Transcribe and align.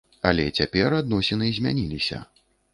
Але 0.29 0.45
цяпер 0.59 0.95
адносіны 1.01 1.53
змяніліся. 1.61 2.25